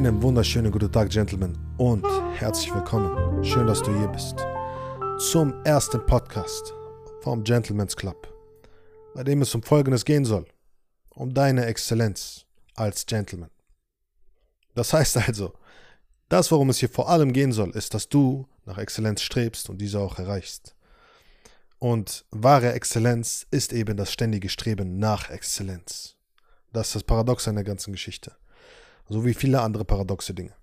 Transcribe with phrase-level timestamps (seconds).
[0.00, 3.44] Einen wunderschönen guten Tag, Gentlemen, und herzlich willkommen.
[3.44, 4.34] Schön, dass du hier bist.
[5.30, 6.72] Zum ersten Podcast
[7.20, 8.26] vom Gentleman's Club,
[9.14, 10.46] bei dem es um Folgendes gehen soll:
[11.10, 13.50] um deine Exzellenz als Gentleman.
[14.74, 15.52] Das heißt also,
[16.30, 19.82] das, worum es hier vor allem gehen soll, ist, dass du nach Exzellenz strebst und
[19.82, 20.76] diese auch erreichst.
[21.78, 26.16] Und wahre Exzellenz ist eben das ständige Streben nach Exzellenz.
[26.72, 28.39] Das ist das Paradox an der ganzen Geschichte.
[29.10, 30.54] So wie viele andere paradoxe Dinge.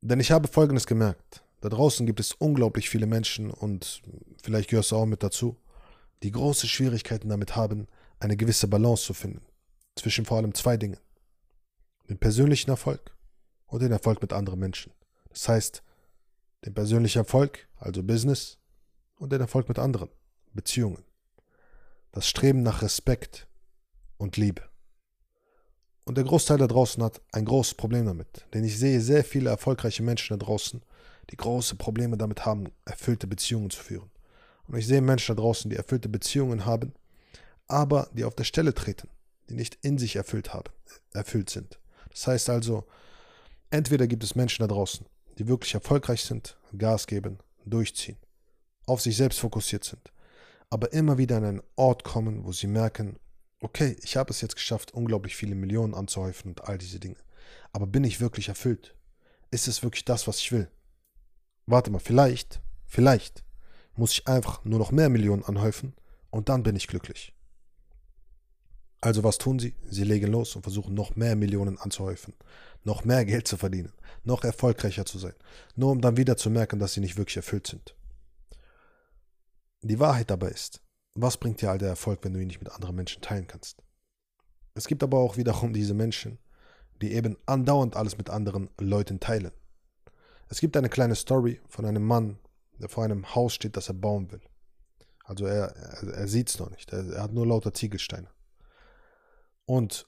[0.00, 1.44] Denn ich habe Folgendes gemerkt.
[1.60, 4.02] Da draußen gibt es unglaublich viele Menschen und
[4.42, 5.58] vielleicht gehörst du auch mit dazu,
[6.22, 7.86] die große Schwierigkeiten damit haben,
[8.18, 9.44] eine gewisse Balance zu finden.
[9.94, 10.98] Zwischen vor allem zwei Dingen.
[12.08, 13.14] Den persönlichen Erfolg
[13.66, 14.92] und den Erfolg mit anderen Menschen.
[15.28, 15.82] Das heißt,
[16.64, 18.56] den persönlichen Erfolg, also Business,
[19.16, 20.08] und den Erfolg mit anderen,
[20.54, 21.04] Beziehungen.
[22.10, 23.48] Das Streben nach Respekt
[24.16, 24.62] und Liebe.
[26.04, 28.46] Und der Großteil da draußen hat ein großes Problem damit.
[28.52, 30.82] Denn ich sehe sehr viele erfolgreiche Menschen da draußen,
[31.30, 34.10] die große Probleme damit haben, erfüllte Beziehungen zu führen.
[34.66, 36.92] Und ich sehe Menschen da draußen, die erfüllte Beziehungen haben,
[37.66, 39.08] aber die auf der Stelle treten,
[39.48, 40.70] die nicht in sich erfüllt haben,
[41.12, 41.78] erfüllt sind.
[42.10, 42.84] Das heißt also,
[43.70, 45.06] entweder gibt es Menschen da draußen,
[45.38, 48.16] die wirklich erfolgreich sind, Gas geben, durchziehen,
[48.86, 50.12] auf sich selbst fokussiert sind,
[50.70, 53.18] aber immer wieder an einen Ort kommen, wo sie merken,
[53.64, 57.16] okay, ich habe es jetzt geschafft, unglaublich viele Millionen anzuhäufen und all diese Dinge.
[57.72, 58.94] Aber bin ich wirklich erfüllt?
[59.50, 60.70] Ist es wirklich das, was ich will?
[61.66, 63.42] Warte mal, vielleicht, vielleicht
[63.96, 65.94] muss ich einfach nur noch mehr Millionen anhäufen
[66.30, 67.34] und dann bin ich glücklich.
[69.00, 69.74] Also was tun sie?
[69.88, 72.34] Sie legen los und versuchen noch mehr Millionen anzuhäufen,
[72.82, 73.92] noch mehr Geld zu verdienen,
[74.24, 75.34] noch erfolgreicher zu sein,
[75.74, 77.94] nur um dann wieder zu merken, dass sie nicht wirklich erfüllt sind.
[79.80, 80.83] Die Wahrheit dabei ist,
[81.14, 83.82] was bringt dir all der Erfolg, wenn du ihn nicht mit anderen Menschen teilen kannst?
[84.74, 86.38] Es gibt aber auch wiederum diese Menschen,
[87.00, 89.52] die eben andauernd alles mit anderen Leuten teilen.
[90.48, 92.38] Es gibt eine kleine Story von einem Mann,
[92.78, 94.42] der vor einem Haus steht, das er bauen will.
[95.24, 98.28] Also er, er, er sieht es noch nicht, er, er hat nur lauter Ziegelsteine.
[99.64, 100.06] Und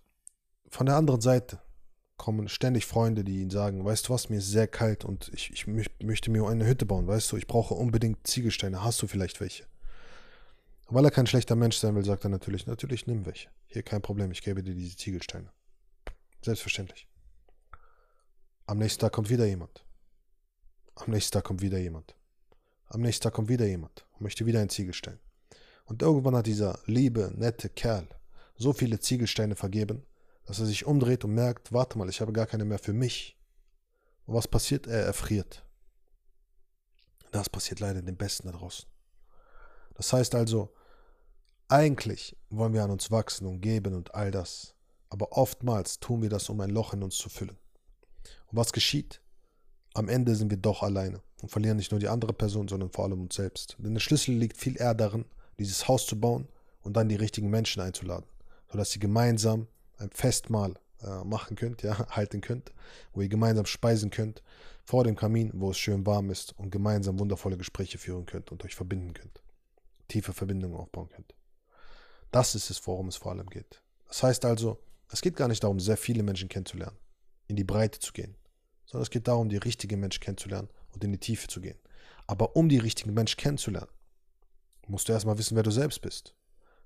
[0.68, 1.60] von der anderen Seite
[2.16, 5.50] kommen ständig Freunde, die ihn sagen, weißt du was, mir ist sehr kalt und ich,
[5.52, 9.40] ich möchte mir eine Hütte bauen, weißt du, ich brauche unbedingt Ziegelsteine, hast du vielleicht
[9.40, 9.64] welche?
[10.88, 13.48] Weil er kein schlechter Mensch sein will, sagt er natürlich, natürlich nimm welche.
[13.66, 15.52] Hier kein Problem, ich gebe dir diese Ziegelsteine.
[16.42, 17.08] Selbstverständlich.
[18.66, 19.84] Am nächsten Tag kommt wieder jemand.
[20.94, 22.14] Am nächsten Tag kommt wieder jemand.
[22.86, 25.18] Am nächsten Tag kommt wieder jemand und möchte wieder einen Ziegelstein.
[25.86, 28.08] Und irgendwann hat dieser liebe, nette Kerl
[28.56, 30.06] so viele Ziegelsteine vergeben,
[30.44, 33.36] dass er sich umdreht und merkt, warte mal, ich habe gar keine mehr für mich.
[34.24, 34.86] Und was passiert?
[34.86, 35.64] Er erfriert.
[37.32, 38.88] Das passiert leider den Besten da draußen.
[39.96, 40.72] Das heißt also,
[41.68, 44.74] eigentlich wollen wir an uns wachsen und geben und all das,
[45.08, 47.56] aber oftmals tun wir das, um ein Loch in uns zu füllen.
[48.46, 49.20] Und was geschieht?
[49.94, 53.04] Am Ende sind wir doch alleine und verlieren nicht nur die andere Person, sondern vor
[53.04, 53.76] allem uns selbst.
[53.78, 55.24] Denn der Schlüssel liegt viel eher darin,
[55.58, 56.46] dieses Haus zu bauen
[56.82, 58.26] und dann die richtigen Menschen einzuladen,
[58.70, 62.72] sodass sie gemeinsam ein Festmahl äh, machen könnt, ja, halten könnt,
[63.12, 64.42] wo ihr gemeinsam speisen könnt,
[64.84, 68.62] vor dem Kamin, wo es schön warm ist und gemeinsam wundervolle Gespräche führen könnt und
[68.64, 69.40] euch verbinden könnt
[70.08, 71.34] tiefe Verbindungen aufbauen könnt.
[72.30, 73.82] Das ist es, worum es vor allem geht.
[74.08, 76.96] Das heißt also, es geht gar nicht darum, sehr viele Menschen kennenzulernen,
[77.48, 78.36] in die Breite zu gehen,
[78.84, 81.78] sondern es geht darum, die richtigen Menschen kennenzulernen und in die Tiefe zu gehen.
[82.26, 83.90] Aber um die richtigen Menschen kennenzulernen,
[84.88, 86.34] musst du erstmal wissen, wer du selbst bist.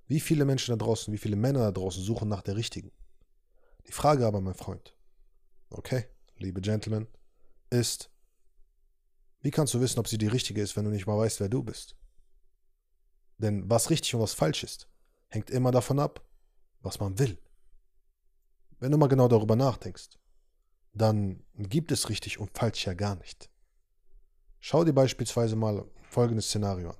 [0.06, 2.90] Wie viele Menschen da draußen, wie viele Männer da draußen suchen nach der richtigen?
[3.86, 4.94] Die Frage aber, mein Freund,
[5.70, 6.06] okay,
[6.36, 7.06] liebe Gentlemen,
[7.70, 8.10] ist,
[9.40, 11.48] wie kannst du wissen, ob sie die richtige ist, wenn du nicht mal weißt, wer
[11.48, 11.96] du bist?
[13.40, 14.86] Denn was richtig und was falsch ist,
[15.28, 16.22] hängt immer davon ab,
[16.82, 17.38] was man will.
[18.78, 20.18] Wenn du mal genau darüber nachdenkst,
[20.92, 23.50] dann gibt es richtig und falsch ja gar nicht.
[24.58, 26.96] Schau dir beispielsweise mal folgendes Szenario an.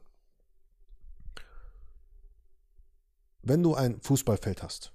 [3.43, 4.95] Wenn du ein Fußballfeld hast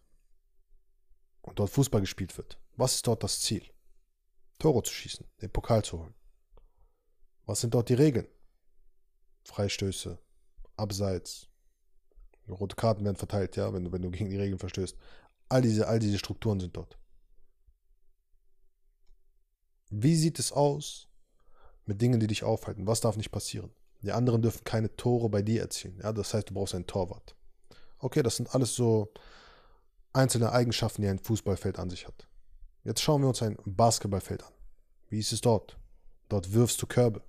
[1.42, 3.72] und dort Fußball gespielt wird, was ist dort das Ziel?
[4.58, 6.16] Tore zu schießen, den Pokal zu holen.
[7.46, 8.28] Was sind dort die Regeln?
[9.44, 10.18] Freistöße,
[10.78, 11.48] Abseits.
[12.48, 14.96] Rote Karten werden verteilt, ja, wenn du, wenn du gegen die Regeln verstößt.
[15.50, 16.98] All diese, all diese Strukturen sind dort.
[19.90, 21.08] Wie sieht es aus
[21.86, 22.88] mit Dingen, die dich aufhalten?
[22.88, 23.72] Was darf nicht passieren?
[24.02, 26.00] Die anderen dürfen keine Tore bei dir erzielen.
[26.02, 27.36] Ja, das heißt, du brauchst einen Torwart.
[27.98, 29.12] Okay, das sind alles so
[30.14, 32.28] einzelne Eigenschaften, die ein Fußballfeld an sich hat.
[32.84, 34.54] Jetzt schauen wir uns ein Basketballfeld an.
[35.10, 35.78] Wie ist es dort?
[36.30, 37.24] Dort wirfst du Körbe.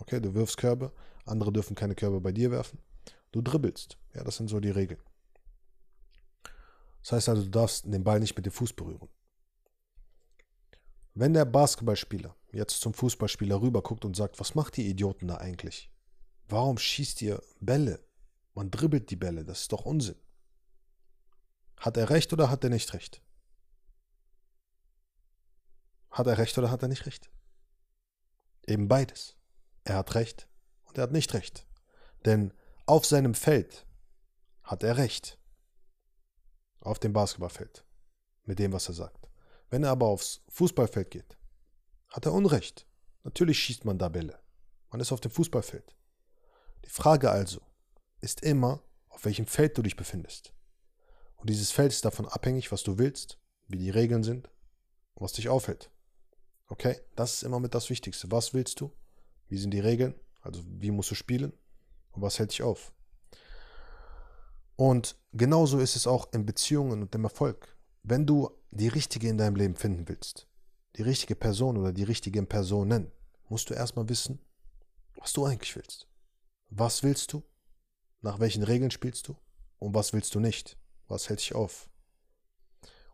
[0.00, 0.92] Okay, du wirfst Körbe,
[1.24, 2.78] andere dürfen keine Körbe bei dir werfen.
[3.32, 3.98] Du dribbelst.
[4.14, 5.00] Ja, das sind so die Regeln.
[7.02, 9.08] Das heißt also, du darfst den Ball nicht mit dem Fuß berühren.
[11.14, 15.90] Wenn der Basketballspieler jetzt zum Fußballspieler rüberguckt und sagt, was macht ihr Idioten da eigentlich?
[16.48, 18.04] Warum schießt ihr Bälle?
[18.54, 20.16] Man dribbelt die Bälle, das ist doch Unsinn.
[21.76, 23.22] Hat er recht oder hat er nicht recht?
[26.10, 27.30] Hat er recht oder hat er nicht recht?
[28.66, 29.37] Eben beides.
[29.88, 30.46] Er hat recht
[30.84, 31.66] und er hat nicht recht.
[32.26, 32.52] Denn
[32.84, 33.86] auf seinem Feld
[34.62, 35.38] hat er recht.
[36.80, 37.86] Auf dem Basketballfeld.
[38.44, 39.30] Mit dem, was er sagt.
[39.70, 41.38] Wenn er aber aufs Fußballfeld geht,
[42.08, 42.86] hat er Unrecht.
[43.24, 44.38] Natürlich schießt man da Bälle.
[44.90, 45.96] Man ist auf dem Fußballfeld.
[46.84, 47.62] Die Frage also
[48.20, 50.52] ist immer, auf welchem Feld du dich befindest.
[51.36, 53.38] Und dieses Feld ist davon abhängig, was du willst,
[53.68, 54.48] wie die Regeln sind
[55.14, 55.90] und was dich aufhält.
[56.66, 57.00] Okay?
[57.16, 58.30] Das ist immer mit das Wichtigste.
[58.30, 58.92] Was willst du?
[59.48, 60.14] Wie sind die Regeln?
[60.40, 61.52] Also wie musst du spielen?
[62.12, 62.92] Und was hält dich auf?
[64.76, 67.76] Und genauso ist es auch in Beziehungen und im Erfolg.
[68.02, 70.46] Wenn du die richtige in deinem Leben finden willst,
[70.96, 73.10] die richtige Person oder die richtigen Personen,
[73.48, 74.38] musst du erstmal wissen,
[75.16, 76.06] was du eigentlich willst.
[76.70, 77.42] Was willst du?
[78.20, 79.36] Nach welchen Regeln spielst du?
[79.78, 80.76] Und was willst du nicht?
[81.08, 81.88] Was hält dich auf?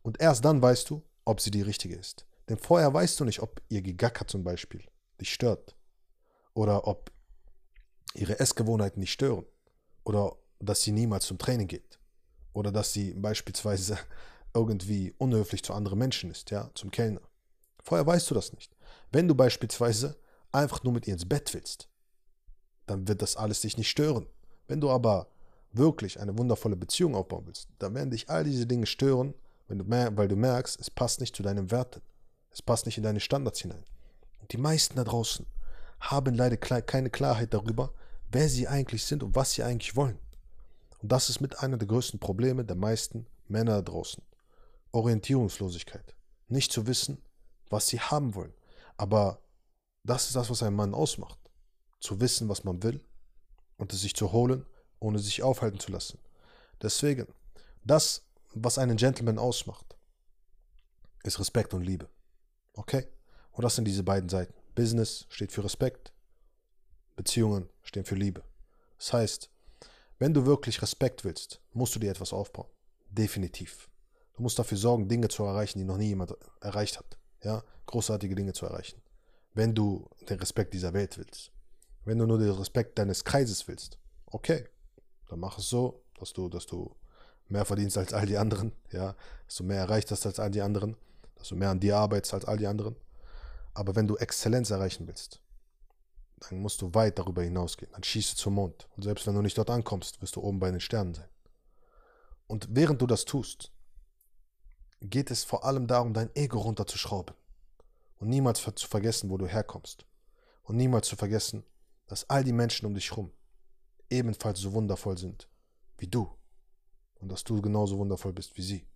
[0.02, 2.26] Und erst dann weißt du, ob sie die richtige ist.
[2.48, 4.84] Denn vorher weißt du nicht, ob ihr Gegacker zum Beispiel
[5.20, 5.73] dich stört.
[6.54, 7.10] Oder ob
[8.14, 9.44] ihre Essgewohnheiten dich stören.
[10.04, 11.98] Oder dass sie niemals zum Training geht.
[12.52, 13.98] Oder dass sie beispielsweise
[14.54, 17.20] irgendwie unhöflich zu anderen Menschen ist, ja, zum Kellner.
[17.82, 18.74] Vorher weißt du das nicht.
[19.10, 20.16] Wenn du beispielsweise
[20.52, 21.88] einfach nur mit ihr ins Bett willst,
[22.86, 24.26] dann wird das alles dich nicht stören.
[24.68, 25.28] Wenn du aber
[25.72, 29.34] wirklich eine wundervolle Beziehung aufbauen willst, dann werden dich all diese Dinge stören,
[29.68, 32.00] du weil du merkst, es passt nicht zu deinen Werten.
[32.50, 33.84] Es passt nicht in deine Standards hinein.
[34.40, 35.46] Und die meisten da draußen
[36.10, 37.92] haben leider keine Klarheit darüber,
[38.30, 40.18] wer sie eigentlich sind und was sie eigentlich wollen.
[41.00, 44.22] Und das ist mit einer der größten Probleme der meisten Männer draußen.
[44.92, 46.14] Orientierungslosigkeit.
[46.48, 47.22] Nicht zu wissen,
[47.68, 48.52] was sie haben wollen.
[48.96, 49.40] Aber
[50.04, 51.38] das ist das, was einen Mann ausmacht.
[52.00, 53.00] Zu wissen, was man will
[53.76, 54.66] und es sich zu holen,
[55.00, 56.18] ohne sich aufhalten zu lassen.
[56.80, 57.26] Deswegen,
[57.82, 58.22] das,
[58.54, 59.96] was einen Gentleman ausmacht,
[61.22, 62.08] ist Respekt und Liebe.
[62.74, 63.06] Okay?
[63.52, 64.54] Und das sind diese beiden Seiten.
[64.74, 66.12] Business steht für Respekt,
[67.16, 68.42] Beziehungen stehen für Liebe.
[68.98, 69.50] Das heißt,
[70.18, 72.68] wenn du wirklich Respekt willst, musst du dir etwas aufbauen.
[73.08, 73.88] Definitiv.
[74.34, 77.18] Du musst dafür sorgen, Dinge zu erreichen, die noch nie jemand erreicht hat.
[77.42, 79.00] Ja, großartige Dinge zu erreichen.
[79.52, 81.52] Wenn du den Respekt dieser Welt willst.
[82.04, 83.98] Wenn du nur den Respekt deines Kreises willst.
[84.26, 84.68] Okay,
[85.28, 86.94] dann mach es so, dass du, dass du
[87.48, 89.14] mehr verdienst als all die anderen, ja,
[89.46, 90.96] dass du mehr erreicht hast als all die anderen,
[91.36, 92.96] dass du mehr an dir arbeitest als all die anderen.
[93.74, 95.40] Aber wenn du Exzellenz erreichen willst,
[96.38, 97.90] dann musst du weit darüber hinausgehen.
[97.92, 98.88] Dann schießt du zum Mond.
[98.96, 101.28] Und selbst wenn du nicht dort ankommst, wirst du oben bei den Sternen sein.
[102.46, 103.72] Und während du das tust,
[105.00, 107.34] geht es vor allem darum, dein Ego runterzuschrauben.
[108.18, 110.06] Und niemals zu vergessen, wo du herkommst.
[110.62, 111.64] Und niemals zu vergessen,
[112.06, 113.32] dass all die Menschen um dich herum
[114.10, 115.48] ebenfalls so wundervoll sind
[115.98, 116.30] wie du.
[117.16, 118.86] Und dass du genauso wundervoll bist wie sie.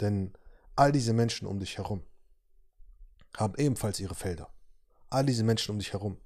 [0.00, 0.32] Denn
[0.74, 2.02] all diese Menschen um dich herum
[3.36, 4.48] haben ebenfalls ihre Felder.
[5.10, 6.18] All diese Menschen um dich herum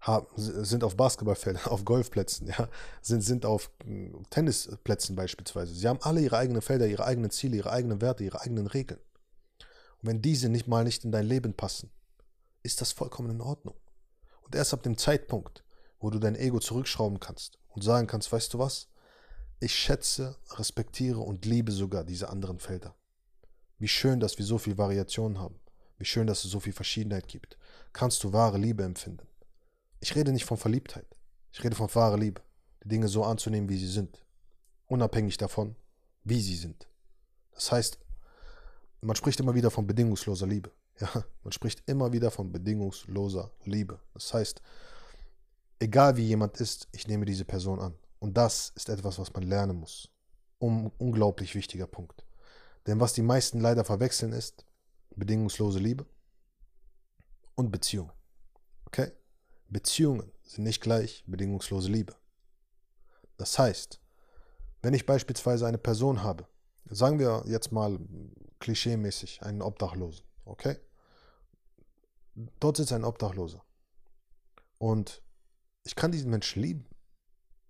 [0.00, 2.68] haben, sind auf Basketballfeldern, auf Golfplätzen, ja,
[3.00, 5.74] sind, sind auf hm, Tennisplätzen beispielsweise.
[5.74, 9.00] Sie haben alle ihre eigenen Felder, ihre eigenen Ziele, ihre eigenen Werte, ihre eigenen Regeln.
[10.00, 11.90] Und wenn diese nicht mal nicht in dein Leben passen,
[12.62, 13.76] ist das vollkommen in Ordnung.
[14.42, 15.64] Und erst ab dem Zeitpunkt,
[16.00, 18.88] wo du dein Ego zurückschrauben kannst und sagen kannst, weißt du was?
[19.60, 22.96] Ich schätze, respektiere und liebe sogar diese anderen Felder.
[23.78, 25.61] Wie schön, dass wir so viel Variation haben.
[26.02, 27.56] Wie schön, dass es so viel Verschiedenheit gibt.
[27.92, 29.24] Kannst du wahre Liebe empfinden.
[30.00, 31.06] Ich rede nicht von Verliebtheit.
[31.52, 32.42] Ich rede von wahrer Liebe.
[32.82, 34.20] Die Dinge so anzunehmen, wie sie sind.
[34.88, 35.76] Unabhängig davon,
[36.24, 36.88] wie sie sind.
[37.52, 38.00] Das heißt,
[39.00, 40.72] man spricht immer wieder von bedingungsloser Liebe.
[40.98, 44.00] Ja, man spricht immer wieder von bedingungsloser Liebe.
[44.12, 44.60] Das heißt,
[45.78, 47.94] egal wie jemand ist, ich nehme diese Person an.
[48.18, 50.10] Und das ist etwas, was man lernen muss.
[50.58, 52.24] Um unglaublich wichtiger Punkt.
[52.88, 54.66] Denn was die meisten leider verwechseln ist
[55.16, 56.06] bedingungslose Liebe
[57.54, 58.10] und Beziehung.
[58.86, 59.12] Okay?
[59.68, 62.14] Beziehungen sind nicht gleich bedingungslose Liebe.
[63.36, 64.00] Das heißt,
[64.82, 66.46] wenn ich beispielsweise eine Person habe,
[66.86, 67.98] sagen wir jetzt mal
[68.58, 70.76] klischeemäßig einen Obdachlosen, okay?
[72.60, 73.64] Dort sitzt ein Obdachloser.
[74.78, 75.22] Und
[75.84, 76.86] ich kann diesen Menschen lieben.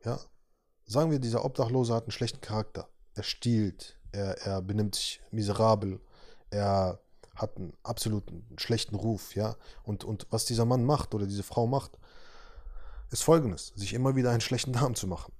[0.04, 0.18] Ja?
[0.84, 2.88] Sagen wir, dieser Obdachlose hat einen schlechten Charakter.
[3.14, 6.00] Er stiehlt, er, er benimmt sich miserabel,
[6.50, 7.00] er
[7.42, 9.56] hat einen absoluten schlechten Ruf, ja.
[9.82, 11.98] Und, und was dieser Mann macht oder diese Frau macht,
[13.10, 15.32] ist folgendes: sich immer wieder einen schlechten Namen zu machen.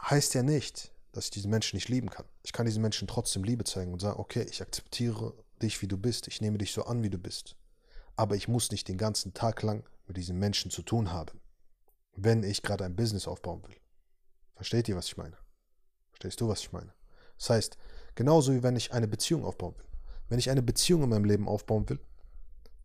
[0.00, 2.26] Heißt ja nicht, dass ich diesen Menschen nicht lieben kann.
[2.42, 5.98] Ich kann diesen Menschen trotzdem Liebe zeigen und sagen, okay, ich akzeptiere dich, wie du
[5.98, 6.28] bist.
[6.28, 7.56] Ich nehme dich so an, wie du bist.
[8.16, 11.40] Aber ich muss nicht den ganzen Tag lang mit diesen Menschen zu tun haben,
[12.16, 13.76] wenn ich gerade ein Business aufbauen will.
[14.54, 15.36] Versteht ihr, was ich meine?
[16.10, 16.92] Verstehst du, was ich meine?
[17.38, 17.78] Das heißt,
[18.14, 19.87] genauso wie wenn ich eine Beziehung aufbauen will.
[20.28, 22.00] Wenn ich eine Beziehung in meinem Leben aufbauen will,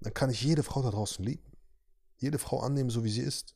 [0.01, 1.51] dann kann ich jede Frau da draußen lieben.
[2.17, 3.55] Jede Frau annehmen, so wie sie ist.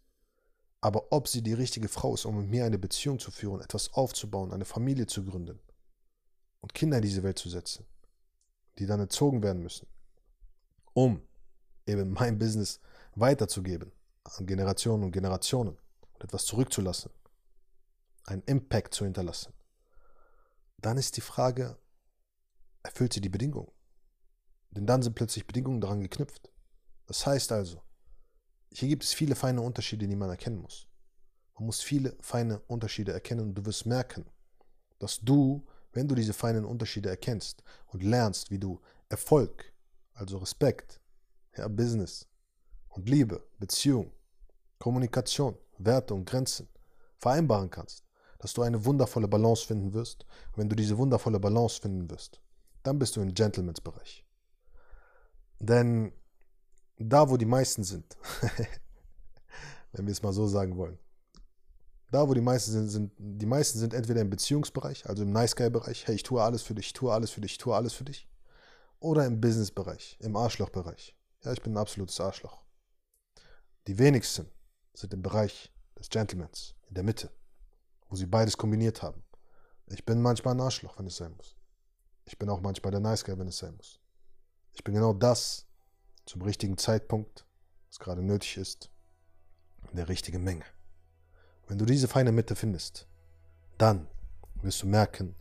[0.82, 3.94] Aber ob sie die richtige Frau ist, um mit mir eine Beziehung zu führen, etwas
[3.94, 5.60] aufzubauen, eine Familie zu gründen
[6.62, 7.86] und Kinder in diese Welt zu setzen,
[8.78, 9.88] die dann erzogen werden müssen,
[10.94, 11.22] um
[11.86, 12.80] eben mein Business
[13.16, 13.92] weiterzugeben
[14.24, 15.78] an Generationen und Generationen
[16.14, 17.12] und etwas zurückzulassen,
[18.26, 19.54] einen Impact zu hinterlassen,
[20.78, 21.78] dann ist die Frage,
[22.84, 23.72] erfüllt sie die Bedingungen?
[24.72, 26.52] Denn dann sind plötzlich Bedingungen daran geknüpft.
[27.06, 27.82] Das heißt also,
[28.72, 30.88] hier gibt es viele feine Unterschiede, die man erkennen muss.
[31.58, 34.26] Man muss viele feine Unterschiede erkennen und du wirst merken,
[35.00, 39.74] dass du, wenn du diese feinen Unterschiede erkennst und lernst, wie du Erfolg,
[40.14, 41.02] also Respekt,
[41.56, 42.28] ja, Business
[42.90, 44.12] und Liebe, Beziehung,
[44.78, 46.68] Kommunikation, Werte und Grenzen
[47.18, 48.04] vereinbaren kannst,
[48.40, 50.26] dass du eine wundervolle Balance finden wirst.
[50.52, 52.42] Und wenn du diese wundervolle Balance finden wirst,
[52.84, 54.27] dann bist du im Gentlemans Bereich.
[55.60, 56.12] Denn
[56.98, 58.18] da, wo die meisten sind,
[59.92, 61.00] wenn wir es mal so sagen wollen,
[62.12, 65.56] da, wo die meisten sind, sind, die meisten sind entweder im Beziehungsbereich, also im Nice
[65.56, 67.94] Guy-Bereich, hey, ich tue alles für dich, ich tue alles für dich, ich tue alles
[67.94, 68.30] für dich,
[69.00, 71.16] oder im Business-Bereich, im Arschloch-Bereich.
[71.44, 72.64] Ja, ich bin ein absolutes Arschloch.
[73.88, 74.50] Die wenigsten
[74.94, 77.30] sind im Bereich des Gentlemans, in der Mitte,
[78.08, 79.24] wo sie beides kombiniert haben.
[79.88, 81.56] Ich bin manchmal ein Arschloch, wenn es sein muss.
[82.26, 84.00] Ich bin auch manchmal der Nice Guy, wenn es sein muss.
[84.78, 85.66] Ich bin genau das
[86.26, 87.46] zum richtigen Zeitpunkt,
[87.90, 88.92] was gerade nötig ist,
[89.90, 90.66] in der richtigen Menge.
[91.68, 93.08] Wenn du diese feine Mitte findest,
[93.80, 94.08] dann
[94.62, 95.36] wirst du merken,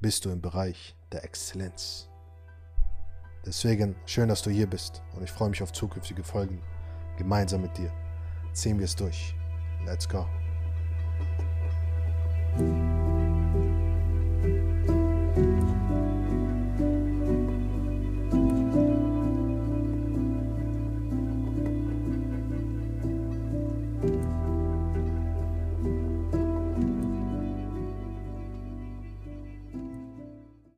[0.00, 2.08] bist du im Bereich der Exzellenz.
[3.44, 6.62] Deswegen schön, dass du hier bist und ich freue mich auf zukünftige Folgen
[7.18, 7.92] gemeinsam mit dir.
[8.54, 9.34] Ziehen wir es durch.
[9.84, 10.26] Let's go.